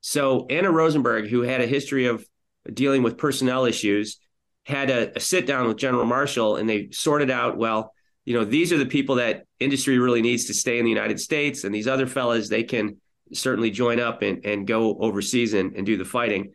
So 0.00 0.46
Anna 0.50 0.70
Rosenberg, 0.70 1.28
who 1.28 1.42
had 1.42 1.60
a 1.60 1.66
history 1.66 2.06
of 2.06 2.26
dealing 2.72 3.02
with 3.02 3.18
personnel 3.18 3.64
issues, 3.64 4.18
had 4.64 4.90
a, 4.90 5.16
a 5.16 5.20
sit 5.20 5.46
down 5.46 5.68
with 5.68 5.76
General 5.76 6.04
Marshall 6.04 6.56
and 6.56 6.68
they 6.68 6.90
sorted 6.90 7.30
out, 7.30 7.56
well, 7.56 7.92
you 8.24 8.34
know, 8.34 8.44
these 8.44 8.72
are 8.72 8.78
the 8.78 8.86
people 8.86 9.16
that 9.16 9.46
industry 9.58 9.98
really 9.98 10.22
needs 10.22 10.44
to 10.46 10.54
stay 10.54 10.78
in 10.78 10.84
the 10.84 10.90
United 10.90 11.20
States. 11.20 11.64
And 11.64 11.74
these 11.74 11.88
other 11.88 12.06
fellas, 12.06 12.48
they 12.48 12.62
can 12.62 12.98
certainly 13.32 13.70
join 13.70 13.98
up 13.98 14.22
and, 14.22 14.44
and 14.44 14.66
go 14.66 14.96
overseas 14.98 15.54
and, 15.54 15.74
and 15.74 15.86
do 15.86 15.96
the 15.96 16.04
fighting. 16.04 16.52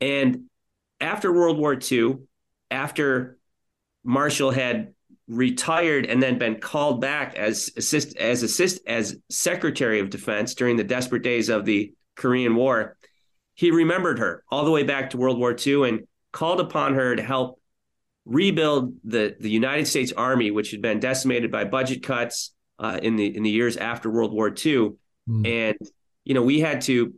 And 0.00 0.44
after 1.00 1.32
World 1.32 1.58
War 1.58 1.78
II, 1.80 2.18
after 2.70 3.38
Marshall 4.04 4.50
had 4.50 4.94
retired 5.26 6.04
and 6.06 6.22
then 6.22 6.38
been 6.38 6.60
called 6.60 7.00
back 7.00 7.34
as 7.36 7.70
assist 7.76 8.16
as 8.16 8.42
assist 8.42 8.80
as 8.86 9.16
Secretary 9.30 10.00
of 10.00 10.10
Defense 10.10 10.54
during 10.54 10.76
the 10.76 10.84
desperate 10.84 11.22
days 11.22 11.48
of 11.48 11.64
the 11.64 11.94
Korean 12.16 12.54
War, 12.54 12.96
he 13.54 13.70
remembered 13.70 14.18
her 14.18 14.44
all 14.50 14.64
the 14.64 14.70
way 14.70 14.82
back 14.82 15.10
to 15.10 15.16
World 15.16 15.38
War 15.38 15.56
II 15.58 15.88
and 15.88 16.06
called 16.32 16.60
upon 16.60 16.94
her 16.94 17.16
to 17.16 17.22
help 17.22 17.60
rebuild 18.26 18.94
the 19.04 19.36
the 19.38 19.50
United 19.50 19.86
States 19.86 20.12
Army, 20.12 20.50
which 20.50 20.70
had 20.70 20.82
been 20.82 21.00
decimated 21.00 21.50
by 21.50 21.64
budget 21.64 22.02
cuts 22.02 22.52
uh, 22.78 22.98
in 23.02 23.16
the 23.16 23.34
in 23.34 23.42
the 23.42 23.50
years 23.50 23.76
after 23.76 24.10
World 24.10 24.32
War 24.32 24.48
II, 24.48 24.90
mm. 25.28 25.46
and 25.46 25.78
you 26.24 26.34
know 26.34 26.42
we 26.42 26.60
had 26.60 26.80
to 26.82 27.14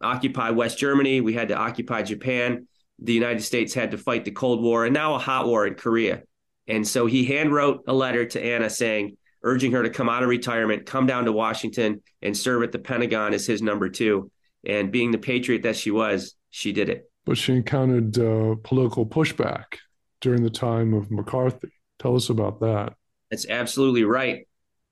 occupy 0.00 0.50
West 0.50 0.78
Germany, 0.78 1.20
we 1.20 1.34
had 1.34 1.48
to 1.48 1.56
occupy 1.56 2.02
Japan, 2.02 2.66
the 3.02 3.12
United 3.12 3.42
States 3.42 3.74
had 3.74 3.90
to 3.92 3.98
fight 3.98 4.24
the 4.24 4.30
Cold 4.30 4.62
War, 4.62 4.84
and 4.84 4.94
now 4.94 5.14
a 5.14 5.18
hot 5.18 5.46
war 5.46 5.66
in 5.66 5.74
Korea, 5.74 6.22
and 6.68 6.86
so 6.86 7.06
he 7.06 7.26
handwrote 7.26 7.80
a 7.86 7.92
letter 7.92 8.24
to 8.24 8.42
Anna 8.42 8.70
saying. 8.70 9.16
Urging 9.42 9.72
her 9.72 9.82
to 9.82 9.88
come 9.88 10.10
out 10.10 10.22
of 10.22 10.28
retirement, 10.28 10.84
come 10.84 11.06
down 11.06 11.24
to 11.24 11.32
Washington 11.32 12.02
and 12.20 12.36
serve 12.36 12.62
at 12.62 12.72
the 12.72 12.78
Pentagon 12.78 13.32
as 13.32 13.46
his 13.46 13.62
number 13.62 13.88
two. 13.88 14.30
And 14.66 14.92
being 14.92 15.12
the 15.12 15.16
patriot 15.16 15.62
that 15.62 15.76
she 15.76 15.90
was, 15.90 16.34
she 16.50 16.72
did 16.72 16.90
it. 16.90 17.10
But 17.24 17.38
she 17.38 17.54
encountered 17.54 18.18
uh, 18.18 18.56
political 18.62 19.06
pushback 19.06 19.78
during 20.20 20.42
the 20.42 20.50
time 20.50 20.92
of 20.92 21.10
McCarthy. 21.10 21.70
Tell 21.98 22.16
us 22.16 22.28
about 22.28 22.60
that. 22.60 22.92
That's 23.30 23.48
absolutely 23.48 24.04
right. 24.04 24.46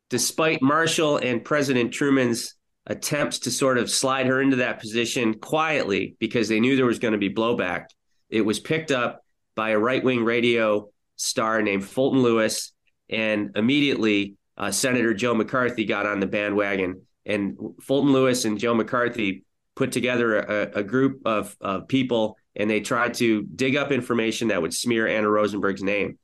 Despite 0.09 0.63
Marshall 0.63 1.19
and 1.19 1.45
President 1.45 1.93
Truman's 1.93 2.55
attempts 2.87 3.41
to 3.41 3.51
sort 3.51 3.77
of 3.77 3.91
slide 3.91 4.29
her 4.29 4.41
into 4.41 4.57
that 4.57 4.81
position 4.81 5.35
quietly 5.35 6.17
because 6.21 6.49
they 6.49 6.59
knew 6.59 6.75
there 6.75 6.87
was 6.87 6.99
going 6.99 7.13
to 7.13 7.19
be 7.19 7.29
blowback, 7.29 7.89
it 8.29 8.43
was 8.43 8.61
picked 8.61 8.91
up 8.91 9.25
by 9.55 9.71
a 9.71 9.79
right 9.79 10.03
wing 10.03 10.25
radio 10.25 10.89
star 11.17 11.63
named 11.63 11.85
Fulton 11.85 12.23
Lewis. 12.23 12.73
And 13.11 13.57
immediately, 13.57 14.37
uh, 14.57 14.71
Senator 14.71 15.15
Joe 15.15 15.35
McCarthy 15.35 15.85
got 15.85 16.07
on 16.07 16.21
the 16.21 16.27
bandwagon. 16.27 17.03
And 17.25 17.57
Fulton 17.83 18.13
Lewis 18.13 18.45
and 18.45 18.59
Joe 18.59 18.75
McCarthy 18.75 19.45
put 19.77 19.93
together 19.93 20.39
a, 20.39 20.79
a 20.81 20.83
group 20.83 21.23
of, 21.25 21.57
of 21.61 21.89
people 21.89 22.37
and 22.59 22.69
they 22.69 22.81
tried 22.81 23.15
to 23.15 23.43
dig 23.43 23.77
up 23.77 23.93
information 23.93 24.49
that 24.49 24.61
would 24.61 24.75
smear 24.75 25.07
Anna 25.07 25.29
Rosenberg's 25.29 25.83
name. 25.83 26.19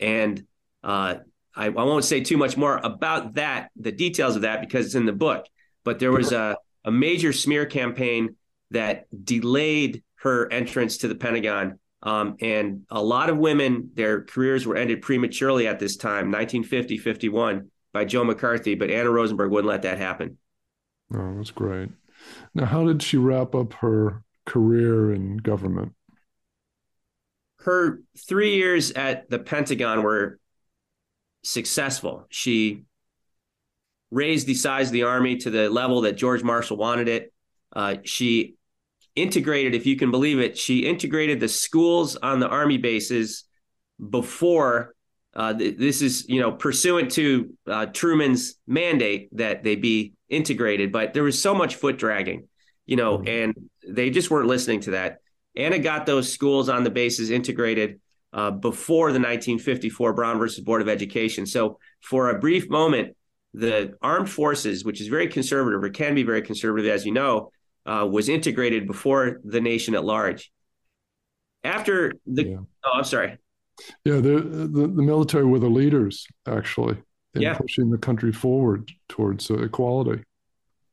And 0.00 0.42
uh, 0.82 1.16
I, 1.54 1.66
I, 1.66 1.68
won't 1.68 2.04
say 2.04 2.20
too 2.20 2.38
much 2.38 2.56
more 2.56 2.80
about 2.82 3.34
that, 3.34 3.70
the 3.76 3.92
details 3.92 4.36
of 4.36 4.42
that, 4.42 4.60
because 4.60 4.86
it's 4.86 4.94
in 4.94 5.04
the 5.04 5.12
book. 5.12 5.46
But 5.84 5.98
there 5.98 6.12
was 6.12 6.32
a, 6.32 6.56
a 6.84 6.90
major 6.90 7.32
smear 7.32 7.66
campaign 7.66 8.36
that 8.70 9.06
delayed 9.24 10.02
her 10.16 10.50
entrance 10.52 10.98
to 10.98 11.08
the 11.08 11.14
Pentagon. 11.14 11.78
Um, 12.02 12.36
and 12.40 12.82
a 12.90 13.02
lot 13.02 13.30
of 13.30 13.38
women, 13.38 13.90
their 13.94 14.22
careers 14.22 14.66
were 14.66 14.76
ended 14.76 15.02
prematurely 15.02 15.66
at 15.66 15.78
this 15.78 15.96
time, 15.96 16.30
1950, 16.30 16.98
51, 16.98 17.70
by 17.92 18.04
Joe 18.04 18.24
McCarthy. 18.24 18.74
But 18.74 18.90
Anna 18.90 19.10
Rosenberg 19.10 19.50
wouldn't 19.50 19.68
let 19.68 19.82
that 19.82 19.98
happen. 19.98 20.38
Oh, 21.14 21.34
that's 21.36 21.50
great. 21.50 21.90
Now, 22.54 22.66
how 22.66 22.86
did 22.86 23.02
she 23.02 23.16
wrap 23.16 23.54
up 23.54 23.72
her 23.74 24.22
career 24.44 25.12
in 25.12 25.38
government? 25.38 25.92
Her 27.58 28.00
three 28.28 28.54
years 28.56 28.92
at 28.92 29.28
the 29.28 29.38
Pentagon 29.38 30.02
were 30.02 30.38
successful. 31.42 32.26
She 32.30 32.84
raised 34.10 34.46
the 34.46 34.54
size 34.54 34.88
of 34.88 34.92
the 34.92 35.02
army 35.02 35.36
to 35.38 35.50
the 35.50 35.68
level 35.68 36.02
that 36.02 36.16
George 36.16 36.42
Marshall 36.42 36.76
wanted 36.76 37.08
it. 37.08 37.32
Uh, 37.74 37.96
she 38.04 38.54
integrated, 39.16 39.74
if 39.74 39.86
you 39.86 39.96
can 39.96 40.10
believe 40.10 40.38
it, 40.38 40.56
she 40.56 40.86
integrated 40.86 41.40
the 41.40 41.48
schools 41.48 42.16
on 42.16 42.38
the 42.38 42.48
army 42.48 42.78
bases 42.78 43.44
before. 44.10 44.94
Uh, 45.34 45.52
this 45.52 46.00
is, 46.00 46.28
you 46.28 46.40
know, 46.40 46.52
pursuant 46.52 47.10
to 47.12 47.52
uh, 47.66 47.86
Truman's 47.86 48.54
mandate 48.66 49.28
that 49.36 49.64
they 49.64 49.76
be 49.76 50.14
integrated, 50.28 50.92
but 50.92 51.12
there 51.12 51.22
was 51.22 51.40
so 51.40 51.54
much 51.54 51.74
foot 51.74 51.98
dragging, 51.98 52.48
you 52.86 52.96
know, 52.96 53.18
mm-hmm. 53.18 53.28
and 53.28 53.70
they 53.86 54.10
just 54.10 54.30
weren't 54.30 54.48
listening 54.48 54.80
to 54.80 54.92
that. 54.92 55.18
Anna 55.54 55.78
got 55.78 56.06
those 56.06 56.32
schools 56.32 56.68
on 56.68 56.84
the 56.84 56.90
bases 56.90 57.30
integrated 57.30 58.00
uh, 58.32 58.50
before 58.50 59.08
the 59.08 59.18
1954 59.18 60.12
Brown 60.12 60.38
versus 60.38 60.60
Board 60.60 60.82
of 60.82 60.88
Education. 60.88 61.46
So 61.46 61.78
for 62.02 62.30
a 62.30 62.38
brief 62.38 62.68
moment, 62.68 63.16
the 63.54 63.94
armed 64.02 64.28
forces, 64.28 64.84
which 64.84 65.00
is 65.00 65.08
very 65.08 65.28
conservative 65.28 65.82
or 65.82 65.88
can 65.88 66.14
be 66.14 66.22
very 66.22 66.42
conservative, 66.42 66.90
as 66.90 67.06
you 67.06 67.12
know, 67.12 67.50
uh, 67.86 68.06
was 68.10 68.28
integrated 68.28 68.86
before 68.86 69.40
the 69.44 69.60
nation 69.60 69.94
at 69.94 70.04
large. 70.04 70.50
After 71.64 72.12
the, 72.26 72.44
yeah. 72.44 72.56
oh, 72.84 72.92
I'm 72.98 73.04
sorry. 73.04 73.38
Yeah, 74.04 74.16
the, 74.16 74.40
the, 74.40 74.86
the 74.88 75.02
military 75.02 75.44
were 75.44 75.58
the 75.58 75.68
leaders 75.68 76.26
actually 76.46 76.96
in 77.34 77.42
yeah. 77.42 77.54
pushing 77.54 77.90
the 77.90 77.98
country 77.98 78.32
forward 78.32 78.90
towards 79.08 79.50
uh, 79.50 79.58
equality. 79.58 80.22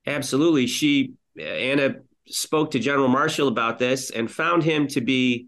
Absolutely, 0.06 0.68
she 0.68 1.14
Anna 1.40 1.96
spoke 2.28 2.72
to 2.72 2.80
General 2.80 3.08
Marshall 3.08 3.48
about 3.48 3.80
this 3.80 4.10
and 4.10 4.30
found 4.30 4.64
him 4.64 4.88
to 4.88 5.02
be 5.02 5.48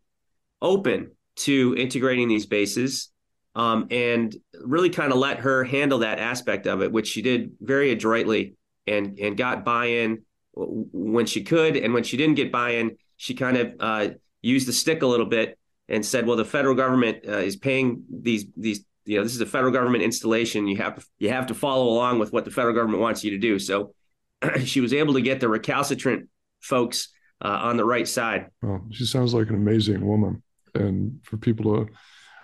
open 0.62 1.12
to 1.36 1.76
integrating 1.78 2.28
these 2.28 2.46
bases 2.46 3.12
um, 3.56 3.88
and 3.92 4.36
really 4.62 4.90
kind 4.90 5.12
of 5.12 5.18
let 5.18 5.40
her 5.40 5.64
handle 5.64 6.00
that 6.00 6.20
aspect 6.20 6.68
of 6.68 6.82
it, 6.82 6.92
which 6.92 7.08
she 7.08 7.22
did 7.22 7.52
very 7.60 7.92
adroitly 7.92 8.56
and 8.88 9.20
and 9.20 9.38
got 9.38 9.66
buy-in 9.66 10.22
when 10.56 11.26
she 11.26 11.44
could, 11.44 11.76
and 11.76 11.94
when 11.94 12.04
she 12.04 12.18
didn't 12.18 12.36
get 12.36 12.52
buy-in, 12.52 12.98
she 13.18 13.34
kind 13.34 13.58
of 13.58 13.74
uh, 13.80 14.08
used 14.42 14.68
the 14.68 14.74
stick 14.74 15.02
a 15.02 15.08
little 15.08 15.26
bit 15.26 15.58
and 15.88 16.06
said, 16.06 16.26
"Well, 16.26 16.38
the 16.38 16.46
federal 16.46 16.76
government 16.76 17.26
uh, 17.28 17.38
is 17.38 17.56
paying 17.56 18.04
these 18.10 18.46
these 18.56 18.86
you 19.06 19.18
know 19.18 19.24
this 19.24 19.36
is 19.36 19.42
a 19.42 19.46
federal 19.46 19.72
government 19.72 20.04
installation. 20.04 20.68
You 20.68 20.78
have 20.78 20.96
to 20.96 21.06
you 21.20 21.30
have 21.30 21.48
to 21.48 21.54
follow 21.54 21.88
along 21.88 22.20
with 22.20 22.34
what 22.34 22.46
the 22.46 22.52
federal 22.52 22.74
government 22.74 23.02
wants 23.02 23.24
you 23.24 23.32
to 23.32 23.38
do." 23.38 23.60
So 23.60 23.94
she 24.64 24.82
was 24.82 24.94
able 24.94 25.14
to 25.14 25.22
get 25.22 25.40
the 25.40 25.50
recalcitrant 25.50 26.30
folks 26.62 27.10
uh, 27.42 27.60
on 27.64 27.78
the 27.78 27.86
right 27.86 28.08
side. 28.08 28.48
She 28.92 29.06
sounds 29.06 29.34
like 29.34 29.50
an 29.50 29.56
amazing 29.56 30.06
woman. 30.06 30.42
And 30.74 31.20
for 31.24 31.38
people 31.38 31.86
to 31.86 31.92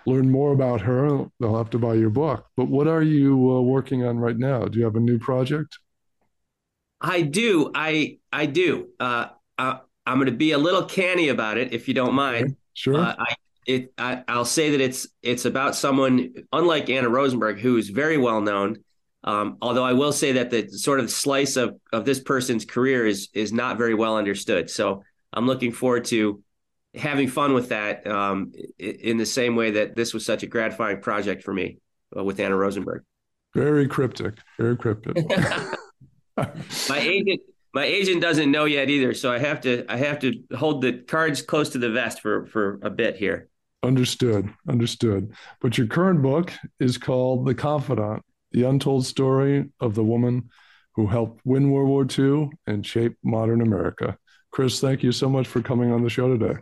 learn 0.06 0.30
more 0.30 0.52
about 0.52 0.80
her, 0.82 1.26
they'll 1.38 1.56
have 1.56 1.70
to 1.70 1.78
buy 1.78 1.94
your 1.94 2.10
book. 2.10 2.46
But 2.56 2.68
what 2.68 2.88
are 2.88 3.02
you 3.02 3.56
uh, 3.56 3.60
working 3.60 4.04
on 4.04 4.18
right 4.18 4.38
now? 4.38 4.64
Do 4.64 4.78
you 4.78 4.84
have 4.84 4.96
a 4.96 5.00
new 5.00 5.18
project? 5.18 5.78
I 7.02 7.22
do. 7.22 7.70
I 7.74 8.18
I 8.32 8.46
do. 8.46 8.88
Uh, 8.98 9.26
I, 9.58 9.80
am 10.06 10.16
going 10.16 10.26
to 10.26 10.32
be 10.32 10.52
a 10.52 10.58
little 10.58 10.84
canny 10.84 11.28
about 11.28 11.58
it, 11.58 11.72
if 11.72 11.88
you 11.88 11.94
don't 11.94 12.14
mind. 12.14 12.44
Okay, 12.44 12.54
sure. 12.74 12.96
Uh, 12.96 13.14
I, 13.18 13.34
it, 13.66 13.92
I, 13.98 14.24
I'll 14.28 14.44
say 14.44 14.70
that 14.70 14.80
it's 14.80 15.06
it's 15.22 15.44
about 15.44 15.74
someone 15.76 16.32
unlike 16.52 16.88
Anna 16.88 17.08
Rosenberg, 17.08 17.58
who 17.58 17.76
is 17.76 17.90
very 17.90 18.16
well 18.16 18.40
known 18.40 18.78
um, 19.24 19.58
although 19.62 19.84
I 19.84 19.92
will 19.92 20.12
say 20.12 20.32
that 20.32 20.50
the 20.50 20.68
sort 20.68 21.00
of 21.00 21.10
slice 21.10 21.56
of 21.56 21.78
of 21.92 22.04
this 22.04 22.20
person's 22.20 22.64
career 22.64 23.06
is 23.06 23.28
is 23.34 23.52
not 23.52 23.78
very 23.78 23.94
well 23.94 24.16
understood. 24.16 24.68
So 24.68 25.04
I'm 25.32 25.46
looking 25.46 25.72
forward 25.72 26.04
to 26.06 26.42
having 26.94 27.28
fun 27.28 27.54
with 27.54 27.68
that 27.70 28.06
um, 28.06 28.52
in 28.78 29.16
the 29.16 29.26
same 29.26 29.56
way 29.56 29.72
that 29.72 29.94
this 29.94 30.12
was 30.12 30.26
such 30.26 30.42
a 30.42 30.46
gratifying 30.46 31.00
project 31.00 31.42
for 31.42 31.54
me 31.54 31.78
uh, 32.16 32.24
with 32.24 32.40
Anna 32.40 32.56
Rosenberg. 32.56 33.04
Very 33.54 33.86
cryptic. 33.86 34.34
Very 34.58 34.76
cryptic. 34.76 35.16
my 36.36 36.98
agent 36.98 37.40
my 37.74 37.84
agent 37.84 38.20
doesn't 38.20 38.50
know 38.50 38.66
yet 38.66 38.90
either, 38.90 39.14
so 39.14 39.32
I 39.32 39.38
have 39.38 39.60
to 39.62 39.84
I 39.88 39.96
have 39.96 40.18
to 40.20 40.42
hold 40.56 40.82
the 40.82 40.92
cards 40.92 41.42
close 41.42 41.70
to 41.70 41.78
the 41.78 41.90
vest 41.90 42.20
for 42.20 42.46
for 42.46 42.78
a 42.82 42.90
bit 42.90 43.16
here. 43.16 43.48
Understood. 43.82 44.52
Understood. 44.68 45.32
But 45.60 45.76
your 45.76 45.88
current 45.88 46.22
book 46.22 46.52
is 46.78 46.98
called 46.98 47.46
The 47.46 47.54
Confidant 47.54 48.22
the 48.52 48.64
untold 48.64 49.06
story 49.06 49.70
of 49.80 49.94
the 49.94 50.04
woman 50.04 50.50
who 50.94 51.06
helped 51.06 51.40
win 51.44 51.70
World 51.70 51.88
War 51.88 52.06
II 52.06 52.50
and 52.66 52.86
shape 52.86 53.16
modern 53.24 53.62
America. 53.62 54.18
Chris, 54.50 54.80
thank 54.80 55.02
you 55.02 55.12
so 55.12 55.28
much 55.28 55.48
for 55.48 55.62
coming 55.62 55.90
on 55.90 56.02
the 56.02 56.10
show 56.10 56.36
today. 56.36 56.60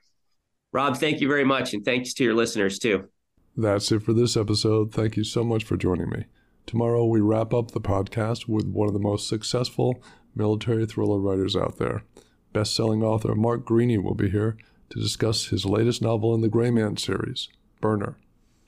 Rob, 0.72 0.96
thank 0.96 1.20
you 1.20 1.26
very 1.26 1.44
much. 1.44 1.74
And 1.74 1.84
thanks 1.84 2.14
to 2.14 2.24
your 2.24 2.34
listeners, 2.34 2.78
too. 2.78 3.08
That's 3.56 3.90
it 3.90 4.02
for 4.04 4.12
this 4.12 4.36
episode. 4.36 4.92
Thank 4.94 5.16
you 5.16 5.24
so 5.24 5.42
much 5.42 5.64
for 5.64 5.76
joining 5.76 6.08
me. 6.10 6.26
Tomorrow, 6.70 7.04
we 7.06 7.20
wrap 7.20 7.52
up 7.52 7.72
the 7.72 7.80
podcast 7.80 8.46
with 8.46 8.64
one 8.68 8.86
of 8.86 8.94
the 8.94 9.00
most 9.00 9.28
successful 9.28 10.00
military 10.36 10.86
thriller 10.86 11.18
writers 11.18 11.56
out 11.56 11.78
there. 11.78 12.04
Best 12.52 12.76
selling 12.76 13.02
author 13.02 13.34
Mark 13.34 13.64
Greaney 13.64 14.00
will 14.00 14.14
be 14.14 14.30
here 14.30 14.56
to 14.90 15.00
discuss 15.00 15.46
his 15.46 15.66
latest 15.66 16.00
novel 16.00 16.32
in 16.32 16.42
the 16.42 16.48
Gray 16.48 16.70
Man 16.70 16.96
series, 16.96 17.48
Burner. 17.80 18.14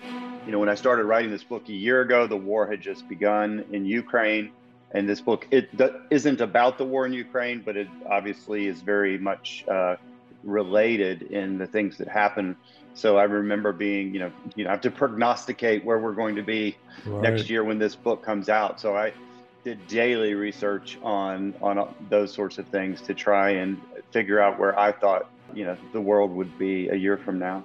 You 0.01 0.51
know, 0.51 0.59
when 0.59 0.69
I 0.69 0.75
started 0.75 1.05
writing 1.05 1.31
this 1.31 1.45
book 1.45 1.69
a 1.69 1.73
year 1.73 2.01
ago, 2.01 2.27
the 2.27 2.37
war 2.37 2.67
had 2.67 2.81
just 2.81 3.09
begun 3.09 3.65
in 3.71 3.85
Ukraine. 3.85 4.51
And 4.91 5.09
this 5.09 5.21
book 5.21 5.47
it 5.53 5.71
isn't 6.11 6.41
about 6.41 6.79
the 6.79 6.85
war 6.85 7.07
in 7.07 7.13
Ukraine, 7.13 7.63
but 7.65 7.77
it 7.77 7.87
obviously 8.11 8.67
is 8.67 8.81
very 8.81 9.17
much 9.17 9.65
uh, 9.69 9.95
related 10.43 11.23
in 11.23 11.59
the 11.59 11.67
things 11.67 11.99
that 11.99 12.09
happen. 12.09 12.57
So 12.95 13.17
I 13.17 13.25
remember 13.25 13.73
being, 13.73 14.13
you 14.13 14.21
know, 14.21 14.33
you 14.55 14.65
know, 14.65 14.71
I 14.71 14.73
have 14.73 14.83
to 14.83 14.91
prognosticate 14.91 15.85
where 15.85 15.99
we're 15.99 16.13
going 16.13 16.37
to 16.37 16.43
be 16.43 16.77
right. 17.07 17.23
next 17.23 17.49
year 17.49 17.65
when 17.65 17.79
this 17.79 17.95
book 17.95 18.23
comes 18.23 18.49
out. 18.49 18.81
So 18.81 18.97
I 18.97 19.13
did 19.65 19.87
daily 19.87 20.35
research 20.35 20.99
on 21.03 21.55
on 21.63 21.95
those 22.11 22.33
sorts 22.33 22.59
of 22.59 22.67
things 22.69 23.01
to 23.03 23.15
try 23.15 23.51
and 23.51 23.81
figure 24.11 24.41
out 24.41 24.59
where 24.59 24.79
I 24.79 24.93
thought, 24.93 25.31
you 25.55 25.65
know, 25.65 25.77
the 25.93 26.01
world 26.01 26.31
would 26.33 26.59
be 26.59 26.89
a 26.89 26.97
year 26.97 27.17
from 27.17 27.39
now. 27.39 27.65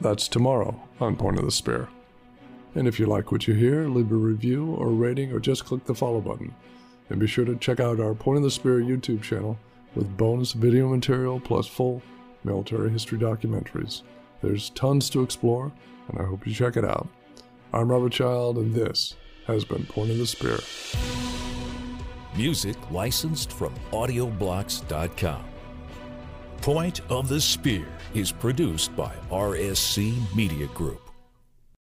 That's 0.00 0.28
tomorrow 0.28 0.80
on 1.00 1.16
Point 1.16 1.38
of 1.38 1.44
the 1.44 1.50
Spear. 1.50 1.88
And 2.74 2.86
if 2.86 3.00
you 3.00 3.06
like 3.06 3.32
what 3.32 3.48
you 3.48 3.54
hear, 3.54 3.88
leave 3.88 4.12
a 4.12 4.16
review 4.16 4.66
or 4.66 4.90
rating 4.90 5.32
or 5.32 5.40
just 5.40 5.64
click 5.64 5.84
the 5.84 5.94
follow 5.94 6.20
button. 6.20 6.54
And 7.08 7.20
be 7.20 7.26
sure 7.26 7.44
to 7.44 7.56
check 7.56 7.80
out 7.80 8.00
our 8.00 8.14
Point 8.14 8.38
of 8.38 8.42
the 8.42 8.50
Spear 8.50 8.80
YouTube 8.80 9.22
channel 9.22 9.58
with 9.96 10.16
bonus 10.16 10.52
video 10.52 10.88
material 10.88 11.40
plus 11.40 11.66
full 11.66 12.02
military 12.44 12.90
history 12.90 13.18
documentaries. 13.18 14.02
There's 14.42 14.70
tons 14.70 15.10
to 15.10 15.22
explore, 15.22 15.72
and 16.08 16.18
I 16.20 16.24
hope 16.24 16.46
you 16.46 16.54
check 16.54 16.76
it 16.76 16.84
out. 16.84 17.08
I'm 17.72 17.90
Robert 17.90 18.12
Child, 18.12 18.58
and 18.58 18.74
this 18.74 19.16
has 19.46 19.64
been 19.64 19.84
Point 19.86 20.10
of 20.10 20.18
the 20.18 20.26
Spear. 20.26 20.58
Music 22.36 22.76
licensed 22.90 23.50
from 23.50 23.74
AudioBlocks.com. 23.92 25.44
Point 26.60 27.00
of 27.10 27.28
the 27.28 27.40
Spear 27.40 27.86
is 28.14 28.30
produced 28.30 28.94
by 28.94 29.12
RSC 29.30 30.34
Media 30.34 30.66
Group. 30.68 31.05